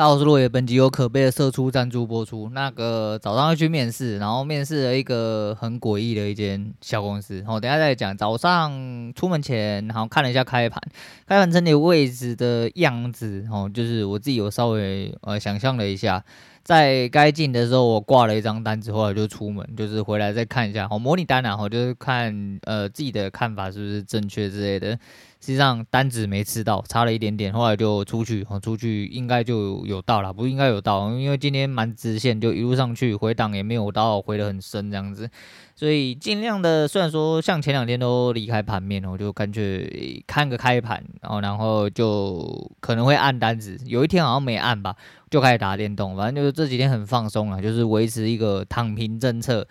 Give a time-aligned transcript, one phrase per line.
[0.00, 0.48] 大家好，我是落叶。
[0.48, 2.48] 本集由可悲的社畜赞助播出。
[2.54, 7.44] 那个早上要去面试，然后面试了一个很诡异的一间小公司。
[7.46, 8.16] 好，等下再讲。
[8.16, 10.80] 早上出门前，然后看了一下开盘，
[11.26, 16.24] 开盘整理位置的样子，哦，就是我自己有稍微呃想象了一下。
[16.62, 24.98] 在该进的时候，我挂了一张单子，后来就出门，就是回来再看一下，好，模拟单然后就是看呃自己的看法是不是正确之类的。
[25.40, 35.30] 实际上单子没吃到，差了一点点，后来就出去，哦，出去应该就有到了，不应该有到，因为今天蛮直线，就一路上去回档也没有到，回得很深这样子，
[35.74, 44.94] 所以尽量的，虽然说像前两天都离开盘面，我就干脆看个开盘，然后然后就可能会按单子，有一天好像没按吧，
[45.30, 49.66] 就开始打电动，反正就是这几天很放松了，就是维持一个躺平政策。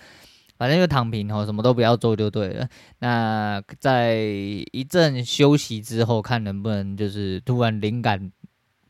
[0.60, 2.68] 反正就躺平哦，什么都不要做就对了。
[3.00, 8.30] 那在一阵休息之后，看能不能就是突然灵感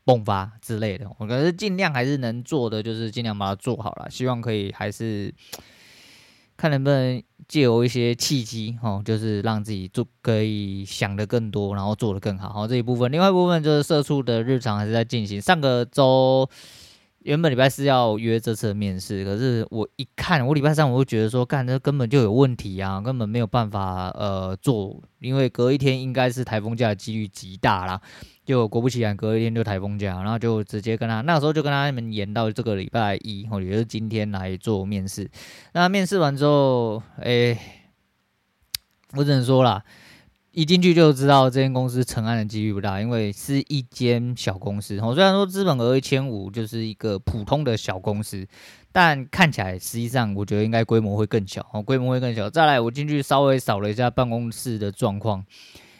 [0.04, 1.06] 迸发之类的。
[1.20, 4.10] 我可是尽量还是能做的，就是尽量把它做好了。
[4.10, 5.32] 希望可以还是
[6.58, 12.52] 看能不能借由一些契机哦，就是让自己做可以想得更多，然后做得更好。
[12.52, 15.40] 好，这一部分，另外一部分就是社畜的日常还是在进行。
[15.40, 16.50] 上个周。
[17.20, 28.00] 原本礼拜四要约这次面试，可是我一看，我礼拜三我就觉得说，干这根本就有问题啊，根本没有办法呃做，因为隔一天应该是台风假的几率极大啦，
[28.46, 35.30] 就果不其然，隔一天就台风假，然后就直接跟他那时候就跟他们延到这个礼拜一，或者是今天来做面试。
[35.72, 37.58] 那面试完之后，哎、
[39.12, 39.84] 我只能说啦。
[40.60, 44.98] 一进去就知道这间公司成案的几率不大，因为是一间小公司。
[45.00, 48.46] 哦，虽然说资本额一千五，就是一个普通的小公司，
[48.92, 51.66] 但看起来实际上我觉得应该规模会更小。
[51.72, 52.50] 哦，规模会更小。
[52.50, 55.42] 再来，我进去稍微扫了一下办公室的状况，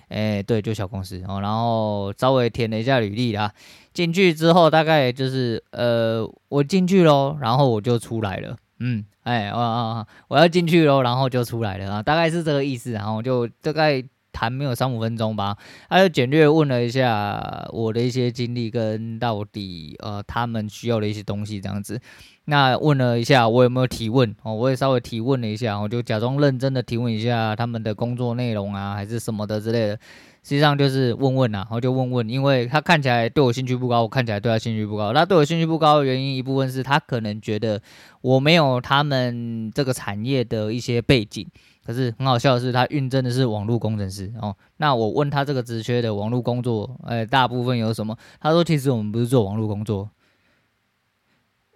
[0.09, 1.25] 哎，对，就小公司。
[1.27, 3.51] 哦，然后稍微填了一下履历啦。
[3.95, 8.55] 进去之后大概就是，呃，我进去喽，然后我就出来了。
[8.81, 12.93] 嗯，哎，啊啊，我要进去喽，然后就出来了啊，大概是这个意思。
[12.93, 14.05] 然后就大概。
[14.33, 15.57] 谈没有三五分钟吧，
[15.89, 22.01] 他就简略问了一下我的一些经历跟到底呃他们需要的一些东西这样子。
[22.47, 29.99] 那问了一下我有没有提问哦，我也稍微提问了一下，我就假装认真的提问一下他们的工作内容啊，还是什么的之类的。
[30.43, 35.13] 实际上就是问问呐，然后就问问，因为他看起来对我兴趣不高，我看起来对他兴趣不高。
[35.13, 37.81] 他对我兴趣不高的原因一部分是他可能觉得
[38.23, 41.47] 我没有他们这个产业的一些背景。
[41.91, 44.55] 可是很好笑的是，他应征的是网络工程师哦。
[44.77, 48.17] 那我问他这个职缺的网络工作，呃，大部分有什么？
[48.41, 50.09] 他说，其实我们不是做网络工作，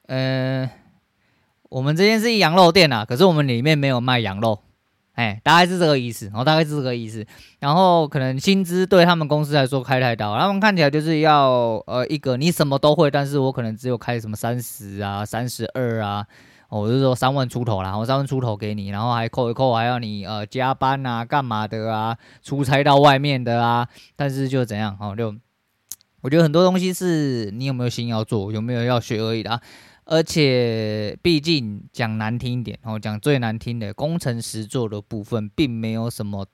[0.06, 0.70] 呃，
[1.69, 4.60] 我们这边是羊肉店啊，可是我们里面没有卖羊肉，
[5.14, 7.26] 哎，大概是这个意思，然后大概是这个意思。
[7.58, 16.25] 然后可能薪资对他们公司来说开太高，他们看起来就是要呃一个你什么都会，但是我可能只有开什么三十啊、三十二啊。
[16.80, 23.88] 我就说三万出头啦，我三万出头给你，然后还扣一扣，还要你呃加班啊、干嘛的啊、出差到外面的啊。
[24.16, 25.34] 但是就怎样哦，就
[26.22, 29.60] 我觉得很多东西是你有没有心要做，有没有要学而已的。
[30.06, 36.46] 而且毕竟讲难听一点哦，讲最难听的工程实作的部分，并没有什么。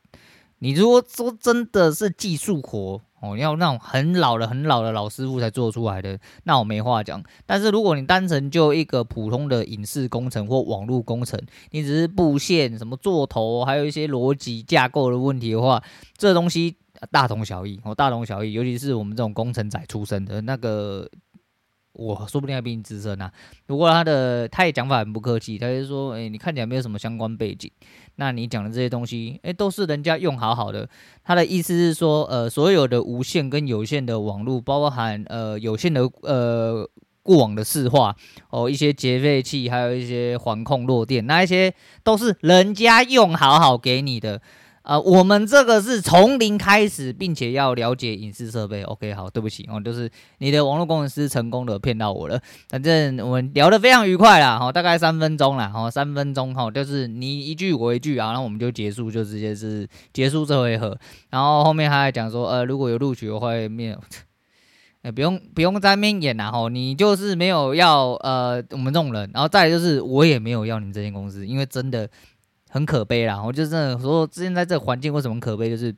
[0.61, 3.03] 你如果说真的是技术活。
[3.23, 7.23] 哦，要那种很老的、很老的老师傅才做出来的，那我没话讲。
[7.45, 11.39] 但是如果你单纯就一个普通的影视工程或网络工程，
[11.73, 15.85] 你只是布线、什么做头，还有一些逻辑架构的问题的话，
[16.17, 16.75] 这东西
[17.11, 17.79] 大同小异。
[17.85, 21.07] 哦，大同小异，尤其是我们这种工程仔出身的那个。
[21.93, 23.33] 我说不定还比你资深啊。
[23.67, 27.71] 不过他的他也讲法很不客气，他就说：“哎，你看起来没有什么相关背景，
[28.17, 30.89] 那你讲的这些东西，哎，都是人家用好好的。”
[31.25, 36.89] 他的意思是说，呃，所有的无线跟有线的网络，包含呃有线的呃
[37.23, 38.17] 过网的市话
[38.51, 44.41] 哦，一些节费器，还有一些环控弱电，那一些都是人家用好好给你的。
[44.91, 48.83] 呃，我们这个是从零开始，并且要了解影视设备。
[48.83, 52.43] OK，好，对不起哦，就是你的网络工程师成功的骗到我了。
[52.69, 60.99] 反正我们聊得非常愉快啦，哈，大概三分钟啦，哈，三分钟哈，就是你一句我一句啊，然后我们就结束，就直接是结束这回合。
[61.31, 63.97] 然后后面他还讲说，呃，如果有录取的话，面，
[65.03, 72.11] 呃，不用不用在面演啦，哈，你就是没有要呃我们这种人，然后再就是我也没有要你们这间公司，因为真的。
[72.71, 75.69] 很可悲啦，我就真的说，现在这环境为什么可悲？
[75.69, 75.95] 就是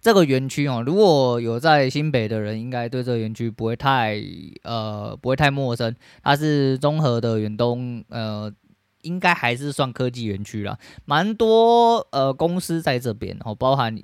[0.00, 4.22] 这个园区哦，如果有在新北的人，应该对这个园区不会太
[4.62, 5.94] 呃不会太陌生。
[6.22, 8.52] 它是综合的远东，呃，
[9.02, 13.96] 应该还是算科技园区啦，蛮多呃公司在这边，然哦，包含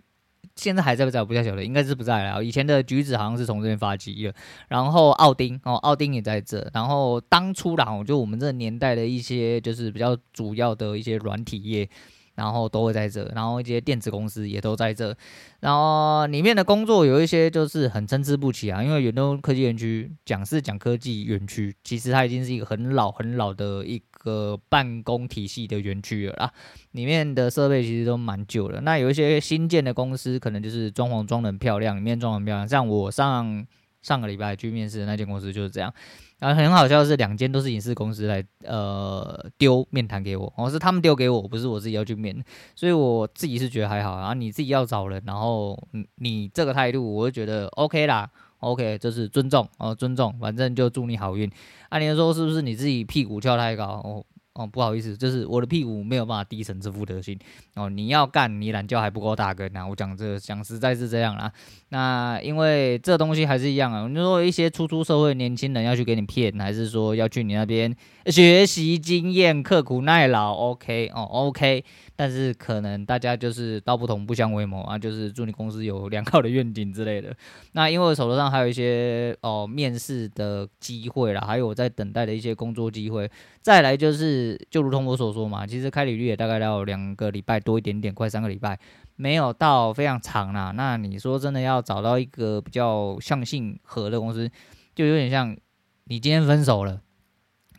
[0.57, 1.21] 现在还在不在？
[1.21, 2.43] 我不太晓得，应该是不在了。
[2.43, 4.35] 以前的橘子好像是从这边发迹的，
[4.69, 6.71] 然后奥丁哦，奥丁也在这。
[6.73, 11.89] 然后当初啦，就我们这个年代的一些就是比较主要的一些软体业。
[12.37, 15.15] 然后都会在这，然后一些电子公司也都在这，
[15.59, 26.53] 然后里面的工作有一些就是很参差不齐啊，因为远东科技园区讲是讲科技园区，其实它已经是一个很老很老的一个办公体系的园区了啦，
[26.93, 28.81] 里面的设备其实都蛮旧的。
[28.83, 33.67] 那有一些新建的公司，可能就是装潢装得很漂亮，里面装很漂亮，像我上
[34.03, 35.93] 上个礼拜去面试的那间公司就是这样。
[36.39, 42.43] 然后很好笑的是，两间都是影视公司来呃丢面谈给我，哦是他们丢给我，不是我自己要去面，
[42.75, 44.19] 所以我自己是觉得还好。
[44.19, 45.79] 然后你自己要找人，然后
[46.15, 51.51] 你这个态度，我就觉得 OK 啦，OK 这是尊重哦，尊重，反正就祝你好运。
[51.89, 54.25] 按理说是不是你自己屁股翘太高哦？
[54.61, 57.39] 哦，不好意思，就是我的屁股没有办法低成这副德行
[57.77, 57.89] 哦。
[57.89, 59.87] 你要干，你懒觉还不够大根呐。
[59.89, 61.51] 我讲这，讲实在是这样啦。
[61.89, 64.07] 那因为这东西还是一样啊。
[64.07, 67.97] 你说一些初出社会的年轻人要去给你骗，还是说要去你那边
[68.27, 71.83] 学习经验、刻苦耐劳？OK 哦，OK。
[72.15, 77.35] 但是可能大家就是道不同不相为谋啊，就是祝你公司有良好的愿景之类的。
[77.73, 83.31] 那因为我手头上还有一些哦面试的机会啦，还有我在等待的一些工作机会。
[83.63, 88.79] 再来就是就如同我所说嘛，其实开履历也大概要两个礼拜多一点点，快三个礼拜，
[89.17, 90.73] 没有到非常长啦。
[90.77, 94.51] 那你说真的要找到一个比较相性合的公司，
[94.95, 95.57] 就有点像
[96.05, 97.01] 你今天分手了。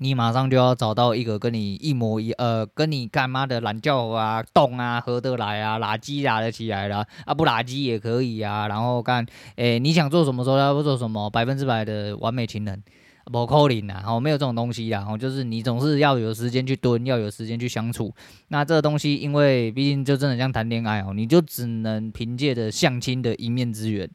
[0.03, 8.67] 你马上就要找到一个跟你一模一呃，跟你干妈的懒觉啊、动啊合得来啊，垃圾拉得起来啦，啊不垃圾也可以啊。
[8.67, 9.23] 然后干，
[9.57, 12.83] 诶、你想做什么时候要做什么，百分之百的完美情人，
[13.25, 14.99] 不可能啦，好，没有这种东西啦。
[14.99, 18.13] 然后就是你总是要有时间去蹲，要有时间去相处。
[18.47, 24.09] 那这个东西，因为毕竟就真的像谈恋爱哦，你就只能凭借着相亲的一面之缘。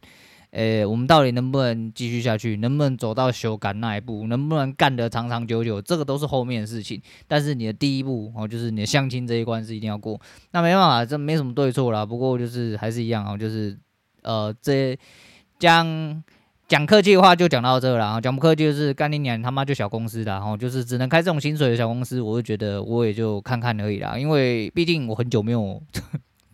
[0.53, 2.57] 诶、我们到底能不能继续下去？
[2.57, 4.27] 能不能走到修改那一步？
[4.27, 5.83] 能不能干得长长久久？
[5.83, 7.03] 这个都是后面的事情。
[7.29, 10.19] 但是你的第一步哦，就是你的相亲这一关是一定要过。
[10.53, 12.07] 那没办法，这没什么对错啦。
[12.07, 13.77] 不过就是还是一样哦，就是
[14.23, 14.99] 呃，这
[15.59, 15.87] 讲
[16.69, 17.99] 讲客气的话就讲到这了。
[17.99, 24.17] 然后讲不客气就是干你娘他妈就小公司的，然后就是只能开这种薪水的小公司，我就觉得我也就看看而已啦。
[24.19, 25.83] 因为毕竟我很久没有。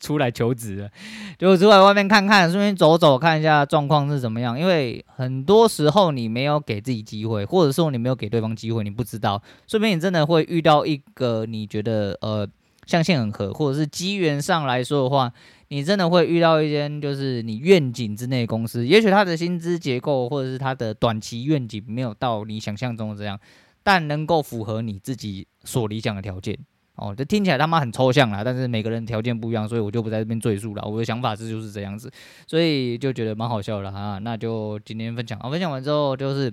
[0.03, 0.91] 出来求职了，
[1.39, 4.59] 就出来外面看看，顺便走走，看一下状况是怎么样。
[4.59, 9.41] 因为很多时候你没有给自己机会，或者说你没有给对方机会，你不知道。
[9.69, 12.45] 顺便你真的会遇到一个你觉得呃
[12.85, 15.33] 相性很合，或者是机缘上来说的话，
[15.73, 18.87] 你真的会遇到一间就是你愿景之内的公司。
[18.87, 23.41] 也许他的薪资结构或者是他的短期愿景没有到你想象中的这样，
[23.83, 26.59] 但能够符合你自己所理想的条件。
[26.97, 30.85] 哦，这听起来他妈很抽象啦，但是每个人条件不一样，所以我就不在这边赘述了。
[30.85, 32.13] 我的想法是就是这样子，
[32.47, 34.19] 所以就觉得蛮好笑的哈。
[34.19, 36.53] 那就今天分享，啊，分享完之后就是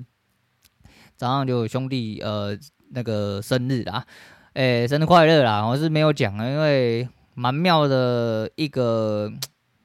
[1.18, 2.58] 早上就有兄弟呃
[2.92, 4.06] 那个生日啦，
[4.54, 5.68] 诶、生日快乐啦！
[5.68, 7.06] 我是没有讲啊，因为
[7.40, 9.32] 蛮妙的一个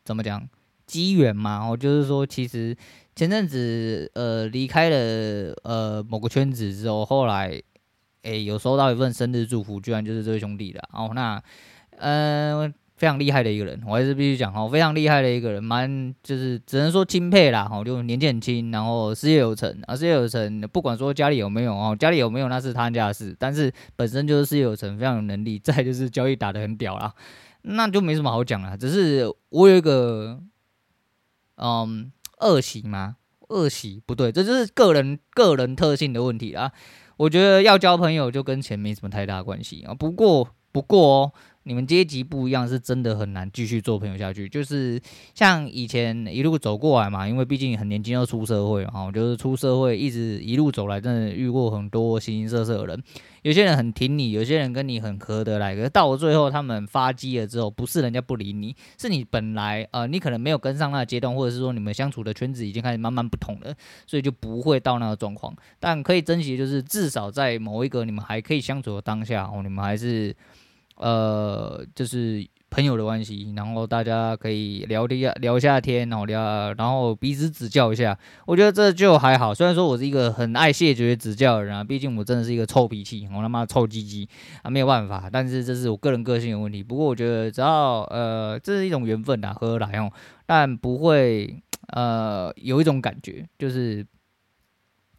[0.05, 0.47] 怎么讲
[0.87, 1.69] 机缘嘛。
[1.69, 2.77] 我就是说，其实
[3.15, 7.62] 前阵子呃离开了呃某个圈子之后，后来。
[8.25, 11.11] 诶、有收到一份生日祝福，居然就是这位兄弟的哦。
[11.15, 11.37] 那，
[11.99, 17.69] 嗯、呃，非常厉害的一个人，我还是必须讲哦，非常厉害的一个人，蛮就是只能说钦佩啦。
[17.71, 25.59] 哦，就年纪很轻，然后事业有成啊，事业有成，不管说家里有没有哦，家里有没有那是他家的事，但是本身就是事业有成，非常有能力。
[25.59, 27.12] 再就是交易打得很屌啦，
[27.64, 28.76] 那就没什么好讲了。
[28.76, 30.40] 只是我有一个，
[31.56, 33.16] 嗯，恶习吗？
[33.49, 36.73] 恶习不对，这就是个人个人特性的问题啊。
[37.16, 39.94] 我觉得要交朋友就跟钱没什么太大关系啊。
[39.94, 41.33] 不过，不过哦，
[41.64, 44.49] 你们阶级不一样，是真的很难继续做朋友下去。
[44.49, 45.00] 就是
[45.35, 53.02] 像以前一路走过来嘛，因为毕竟很年轻要出社会啊，就是出社会一直一路走来，真的遇过很多形形色色的人。
[53.42, 63.75] 有些人很挺你，有些人跟你很合得来，可是到了最后他们发迹了之后，不是人家不理你，是你本来呃你可能没有跟上那个阶段，或者是说你们相处的圈子已经开始慢慢不同了，
[64.06, 65.54] 所以就不会到那个状况。
[65.78, 70.35] 但可以珍惜就是至少在某一个你们还可以相处的当下哦，你们还是
[70.97, 72.47] 呃就是。
[72.71, 78.19] 朋友的关系，然后大家可以聊一下，聊一下天，然后聊，然后彼此指教一下。
[78.47, 79.55] 我觉得这就还好。
[79.55, 84.29] 虽然说我是一个很爱谢绝指教的人啊，毕竟我真的是一个臭脾气，我他妈臭鸡鸡
[84.63, 85.31] 啊，没有办法。
[85.31, 86.83] 但是这是我个人个性的问题。
[86.83, 90.11] 不过我觉得只要呃，这是一种缘分啊，合得来哦，
[90.45, 94.05] 但不会呃有一种感觉，就是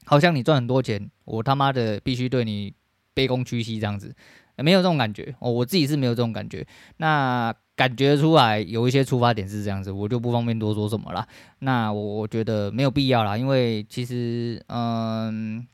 [0.03, 2.73] 好像你赚很多钱，我他妈的必须对你
[3.15, 4.13] 卑躬屈膝这样子。
[4.57, 6.65] 没有这种感觉哦，我自己是没有这种感觉。
[6.97, 11.27] 那感觉出来有一些出发点是这样子，我就不方便多说什么了。
[11.59, 15.67] 那我我觉得没有必要啦，因为其实嗯，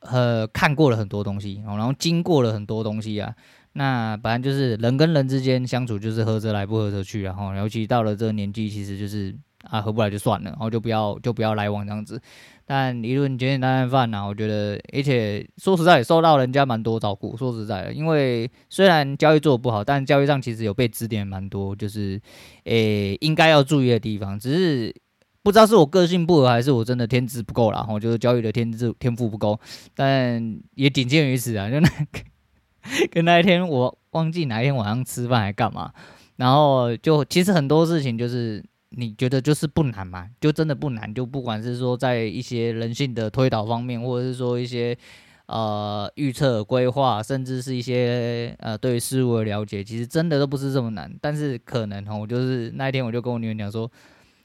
[0.00, 3.32] 呃，看过了很多东西，然后经过了很多东西啊。
[3.74, 9.32] 那本来就是人跟人之间相处，就是合则来，不合则去，啊然后尤其到了这个年纪，其实就是
[9.70, 12.20] 啊，合不来就算了，然后就不要就不要来往这样子。
[12.66, 17.36] 但一顿简简单单饭呐，我觉得，而且说实在也受到人家蛮多照顾。
[17.36, 22.20] 说实在的，因为虽然交易做的不好，但交易上其实有被指点蛮多，就是
[22.64, 24.94] 诶、应该要注意的地方，只是
[25.42, 27.86] 不知道是我个性不合，还是我真的天资不够啦。
[27.90, 29.60] 我就是交易的天资天赋不够，
[29.94, 32.20] 但也仅限于此啊，就那个。
[33.10, 35.90] 跟那一天我忘记哪一天晚上吃饭还干嘛，
[36.36, 38.62] 然后就其实很多事情就是
[38.96, 44.96] 你觉得就是不难嘛，就真的不难，就不管是说在一些人性的推导方面，或者是说一些
[45.46, 51.12] 呃预测规划，甚至是一些呃对事物的了解，其实真的都不是这么难。
[51.20, 53.90] 但是可能哈，我就是那一天我就跟我女儿讲说，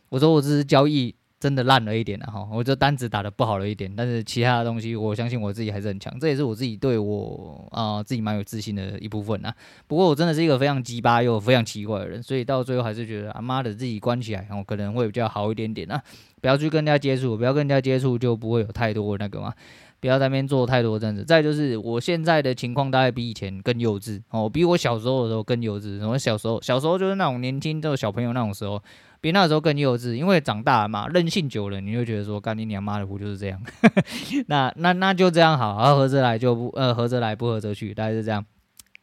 [0.09, 1.15] 我说我只是交易。
[1.39, 9.55] 真的烂了一点了哈，我这单子打得不好了一点，但是其他的东西我相信我自己还是很强，这也是我自己对我啊、自己蛮有自信的一部分啊。
[9.87, 16.03] 不过我真的是一个非常鸡巴又非常奇怪的人，所以到最后还是觉得啊妈的自己关起来，我可能会比较好一点点啊，
[16.41, 19.53] 不要去跟人家接触，不要跟人家接触就不会有太多那个嘛，
[20.01, 21.23] 不要在那边做太多这样子。
[21.23, 26.05] 再就是我现在的情况大概比以前更幼稚哦，比我小时候的时候更幼稚。
[26.05, 28.83] 我小时候小时候就是那种年轻的小朋友那种时候。
[29.21, 33.61] 比那时候更幼稚，因为长大了嘛，任性久了，你就觉得说，干你娘妈的不就是这样？
[34.47, 38.45] 那那那就这样好，然后合着来就不呃合着来不合则去，大概是这样。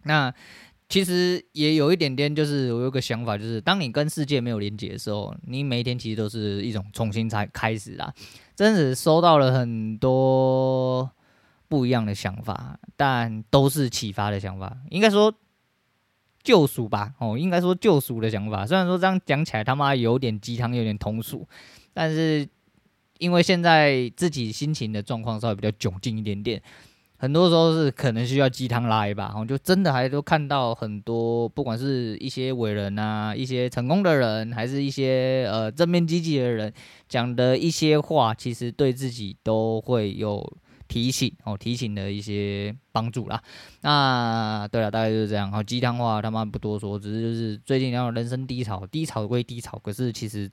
[0.04, 0.32] 那
[0.88, 8.12] 其实也有一点点，就是我有个想法，就是当你跟世界没有连接的时候，你每一天其实都是一种重新才开始啦。
[8.54, 11.10] 真的收到了很多
[11.68, 15.34] 不一样的想法，但都是启发的想法，应该说。
[16.46, 18.64] 救赎吧，哦，应该说救赎的想法。
[18.64, 21.44] 虽然说这样讲起来他妈有点鸡汤，有点通俗，
[21.92, 22.48] 但是
[23.18, 26.62] 因为现在自己心情的状况稍微比较窘境一点点，
[27.16, 29.34] 很多时候是可能需要鸡汤拉一把。
[29.36, 36.72] 我就真的还都看到很多，不管是一些伟人啊，一些成功的人，还是一些呃正面积极的人
[37.08, 40.56] 讲的一些话，其实对自己都会有。
[40.88, 43.42] 提醒哦，提醒的一些帮助啦。
[43.82, 45.50] 那对了，大概就是这样。
[45.50, 50.50] 好，鸡汤话他妈不多说，只是就是最近然后人生低潮，低潮归低潮，可是其实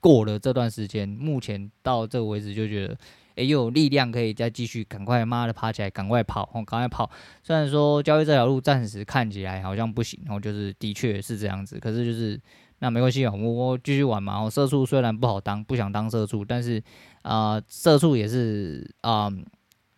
[0.00, 2.98] 过了这段时间，目前到这个为止就觉得，
[3.36, 7.10] 哎、又有力量可以再继续赶快妈的爬起来，赶快跑，哦，赶快跑。
[7.42, 12.40] 虽然说交易这条路暂时看起来好像不行，然后就是的确是这样子，可是就是。
[12.78, 14.38] 那没关系啊，我继续玩嘛。
[14.38, 16.78] 我社畜虽然不好当，不想当社畜，但是、
[17.26, 19.28] 呃，社畜也是啊、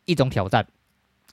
[0.06, 0.66] 一种挑战，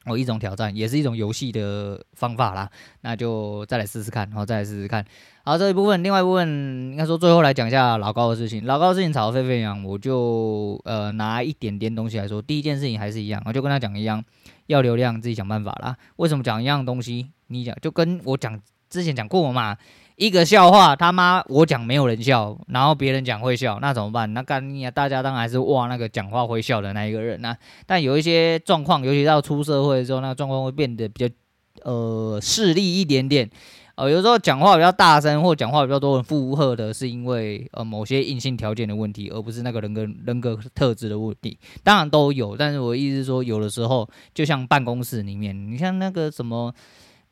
[0.04, 2.70] 哦，一种挑战，也是一种游戏的方法啦。
[3.00, 5.06] 那就再来试试看，然后再来试试看。
[5.46, 6.46] 好，这一部分，另外一部分
[6.92, 8.66] 应该说最后来讲一下老高的事情。
[8.66, 12.42] 老高的事情吵得沸沸扬扬，我就呃拿一点点东西来说。
[12.42, 14.22] 第一件事情还是一样，我就跟他讲一样，
[14.68, 15.96] 要流量自己想办法啦。
[16.18, 17.32] 为什么讲一样东西？
[17.48, 18.60] 你讲就跟我讲
[18.90, 19.78] 之前讲过嘛。
[20.18, 24.34] 一个笑话，他妈我讲没有人笑，然后别人讲会笑，那怎么办？
[24.34, 24.90] 那干你啊！
[24.90, 27.58] 大家当然还是哇那个讲话会笑的那一个人呐、啊。
[27.86, 31.34] 但有一些状况，尤其到出社会的时候，那个状况会变得比较
[31.84, 33.50] 呃势利一点点。
[33.96, 41.58] 呃，有时候讲话比较大声或讲话比较多人附和的，是因为呃某些硬性条件的问题，而不是那个人格人格特质的问题。
[41.84, 46.74] 当然都有，但是我意思是说，有的时候就像办公室里面，你像那个什么。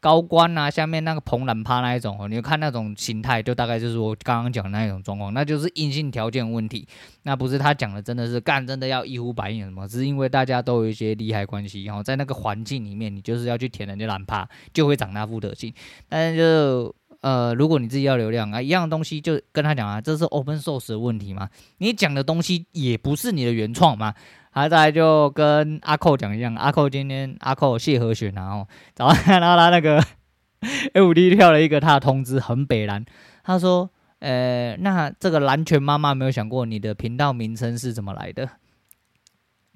[0.03, 6.85] 高官啊，下面那个捧懒趴那一种哦，你看那种形态，就大概就是我刚刚讲那一种状况，那就是硬性条件问题，
[7.21, 15.73] 那不是他讲的，真的是干，真的要一呼百应什么，只是因为大家都有一些利害关系，然后在那个环境里面，你就是要去舔人家懒趴，就会长那副德性。
[16.09, 24.13] 但是就呃，如果你自己要流量啊，一样东西就跟他讲啊，这是 open source 的问题嘛，你讲的东西也不是你的原创嘛。
[24.51, 30.03] 好，再来就跟阿扣讲一样，阿扣今天阿扣谢和弦，然后早上看到他那个
[30.93, 33.05] F D 跳了一个他的通知，很北蓝。
[33.43, 33.89] 他说
[34.19, 38.49] ：“呃，那这个蓝拳妈妈没有想过你的频道名称是怎么来的？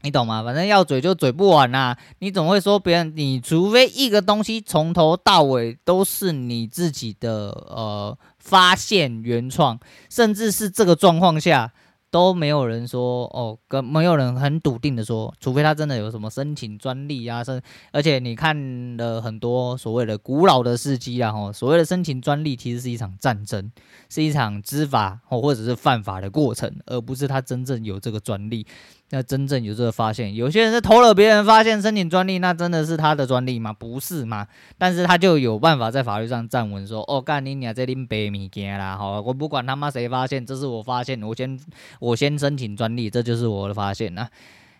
[0.01, 0.43] 你懂吗？
[0.43, 11.73] 反正要嘴就嘴不完呐，你总会说别人，你除非一个东西从头到尾都是你自己的呃发现原创，甚至是这个状况下。”
[12.09, 17.61] 都没有人说哦，跟没有人很笃定的说，除非他真的有什么申请专利啊，申，
[17.91, 23.69] 而且你看了很多所谓的古老的事迹啊，吼，所谓的申请专利其实是一场战争，
[24.09, 28.65] 是一场知法或者是犯法的过程，而不是他真正有这个专利。
[29.09, 33.71] 那真正有这个发现，有些人是偷了别人发现申请专利，那真的是他的专利吗？
[33.71, 34.45] 不是吗？
[34.77, 41.57] 但是他就有办法在法律上站稳，说哦，干你娘这拎白物件啦，好，我不管他妈谁发现，这是我发现，我先
[41.99, 44.27] 我先申请专利，这就是我的发现呐。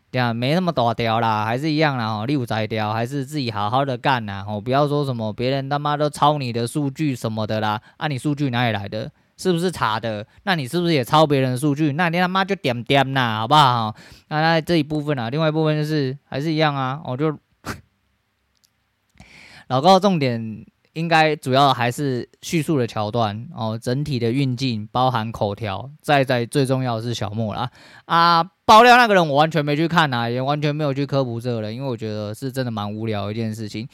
[0.09, 9.09] 对啊没那么大条啦，还是一样啦，哦，六摘掉，还是自己好好的干呐，哦，不要说什么别人他妈都抄你的数据什么的啦，啊，你数据哪里来的？
[9.37, 10.25] 是不是查的？
[10.43, 11.93] 那你是不是也抄别人的数据？
[11.93, 13.95] 那你他妈就点点呐，好不好？
[14.29, 16.99] 那那这一部分啊，另外一部分就是还是一样啊。
[17.05, 17.37] 我就
[19.69, 27.69] 老高重点应该主要还是叙述的桥段哦，整体的运镜包含口条，再再最重要的是小莫啦
[28.05, 28.43] 啊。
[28.65, 33.87] 爆料那个人我完全没去看啊，也完全没有去科普这个人，因为我觉得是真的蛮无聊一件事情。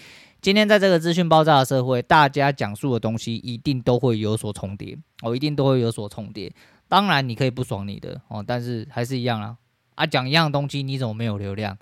[0.44, 6.52] 今天在这个资讯爆炸的社会，大家讲述的东西一定都会有所重叠，哦，一定都会有所重叠。
[6.90, 9.56] 当然你可以不爽你的哦，但是还是一样啦。
[9.96, 11.78] 啊，讲一样东西你怎么没有流量？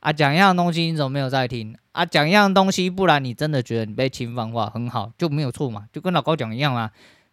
[0.00, 1.76] 啊，讲一样东西你怎么没有在听？
[1.92, 5.84] 啊，讲一样东西，不然你真的觉得你被侵犯话很好就没有错嘛？
[5.92, 6.90] 就跟老高讲一样啊，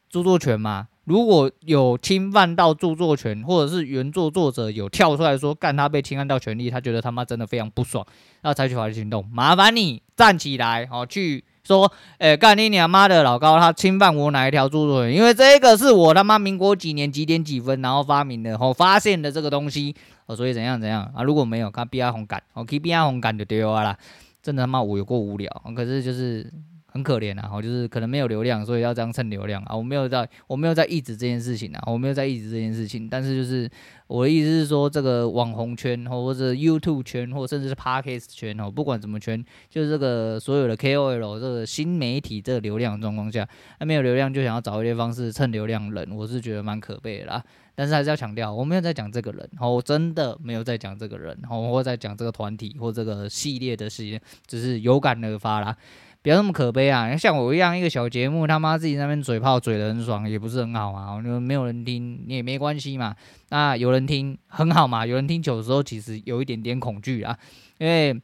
[0.10, 0.90] 著作权嘛。
[1.06, 8.06] 如果有侵犯到著作权，或者是原作作者有跳出来说干他被侵犯到权利，他觉得他妈真的非常不爽，
[8.44, 15.14] 要采取法律行动，麻烦你站起来，好去说，诶干你娘妈的老高他侵犯我哪一条著作权？
[15.14, 19.94] 因为这个是我他妈民国几年几点几分然后发明的，后发现的这个东西，
[20.26, 21.24] 哦，所以怎样怎样啊？
[21.24, 23.98] 如果没有，看 B R 红感，我可以 B R 红感就对了啦，
[24.42, 26.50] 真的他妈我有够无聊，可是就是。
[26.94, 29.76] 很可怜啊，就是可能没有流量，所以要这样蹭流量啊。
[29.76, 33.10] 我没有在，我没有在抑制这件事情啊，我没有在抑制这件事情。
[33.10, 33.68] 但是就是
[34.06, 43.48] 我的意思是说，这个网红圈或者 YouTube 圈，或甚至是 Podcast 圈哦，不管什么圈，就是这个所有的 KOL 这个新媒体这个流量状况下，
[43.80, 47.44] 那没有流量就想要找一些方式蹭流量人，我是觉得蛮可悲的啦。
[47.76, 55.76] 但是还是要强调，我没有在讲这个人，我真的没有在讲这个人，或在讲这个团体或这个系列的事情，只是有感而发啦。
[56.24, 57.16] 不要那么可悲啊！
[57.18, 61.20] 像我一样一个小节目，他妈自己那边嘴炮嘴得很爽，也不是很好嘛。
[61.42, 63.14] 没有人听，你也没关系嘛。
[63.50, 65.06] 那有人听很好嘛。
[65.06, 67.38] 有人听久的时候，其实有一点点恐惧啊。
[67.78, 68.18] 因为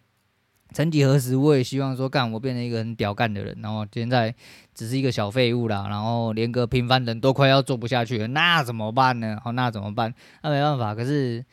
[0.72, 4.34] 曾几何时，我也希望说，干我变成一个很屌干的人，然后现在
[4.74, 9.38] 只是一个小废物啦，然后连个平凡人都快要做不下去了，那怎么办呢？
[9.44, 10.16] 哦，那怎么办？
[10.42, 10.96] 那没办法。
[10.96, 11.44] 可是，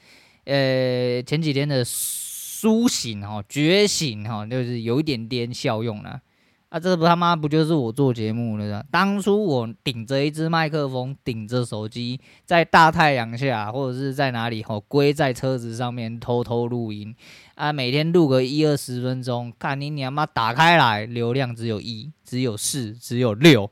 [0.45, 6.21] 呃，前几天的苏醒哈，觉醒哈，就是有一点点效用了。
[6.77, 8.85] 啊，这不他妈不就是我做节目的？
[8.91, 17.17] 当初我顶着一只麦克风，顶着手机，在大太阳下，或者是在哪里吼，龟在车子上面偷偷录音
[17.55, 23.71] 啊，每天录个一二十分钟，看你娘妈打开来，流量只有一，只有四，只有六，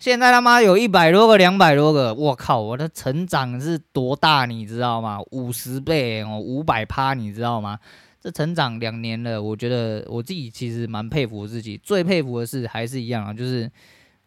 [0.00, 5.20] 现在他妈有一百多个，两百多个，我靠，我的成长是多大，你知道吗？
[5.30, 7.78] 五十倍哦，五百趴，你知道吗？
[8.22, 11.76] 这成长两年了，我觉得我自己其实蛮佩服我自己。
[11.82, 13.68] 最佩服的是还是一样啊，就是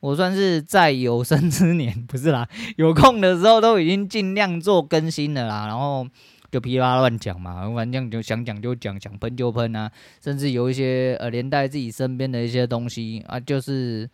[0.01, 5.67] 我算是在有生之年， 不是啦，有空的时候都已经尽量做更新了啦。
[5.67, 6.05] 然后
[6.51, 9.89] 就噼里啪啦乱讲嘛，反正就想讲就讲，想喷就喷啊。
[10.21, 14.10] 甚至有一些呃连带自己身边的一些东西啊，就是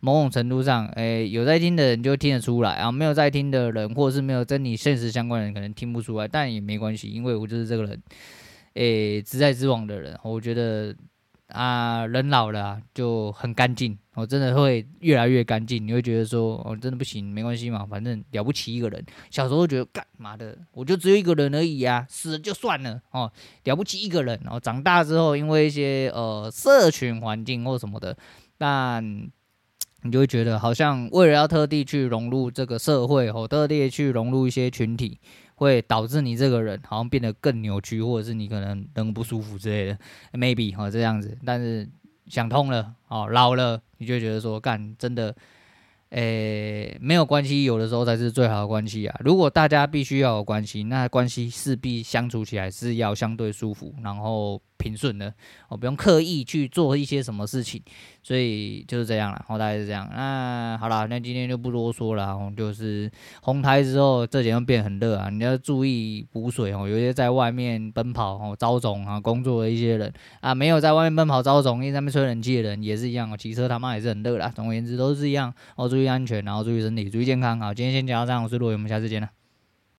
[0.00, 8.00] 某种程度上，诶，有在听的人就听得出来啊，没有在听的人，或者是没有跟你现实相关的人，可能听不出来，但也没关系，因为我就是这个人。
[8.76, 10.94] 诶，直来直往的人，我觉得
[11.48, 15.86] 啊，人老了，就很干净，我真的会越来越干净。
[15.86, 19.02] 你会觉得说，哦，真的不行，没关系嘛，反正了不起一个人。
[19.30, 23.32] 小时候觉得干嘛的，我就只有一个人而已啊，死了就算了哦，
[23.64, 24.38] 了不起一个人。
[24.44, 28.14] 然后长大之后，因为一些呃社群环境或什么的，
[28.58, 29.02] 但
[30.02, 35.18] 你就会觉得好像为了要特地去融入这个社会，哦特地去融入一些群体。
[35.56, 39.98] 会导致你这个人好像变得更扭曲，或者是你可能人不舒服之类的
[40.32, 41.36] ，maybe 哈这样子。
[41.44, 41.86] 但是
[42.26, 45.34] 想通了，哦，老了你就觉得说干真的，
[46.10, 49.20] 诶没有关系，有的时候才是最好的关系啊。
[49.24, 54.62] 如果大家必须要有关系，那关系势必相处起来是要相对舒服，然后。
[54.78, 55.32] 平顺的，
[55.68, 57.82] 我不用刻意去做一些什么事情，
[58.22, 59.44] 所以就是这样了。
[59.48, 60.08] 大概是这样。
[60.14, 62.36] 那好了，那今天就不多说了。
[62.56, 63.10] 就是
[63.42, 66.86] 红台之后，这几天变很热啊，你要注意补水哦。
[66.88, 73.36] 有些在外面奔跑哦、招总啊工作的一些人啊，没有在外面奔跑招总，因为在那吹冷气的人也是一样哦。
[73.36, 74.52] 骑车他妈也是很热啦。
[74.54, 77.58] 总而言之都是一样哦，注意安全，然后注意身体，注意健康。
[77.58, 79.45] 好，今天先讲到这样，我是洛伟，我们下次见了。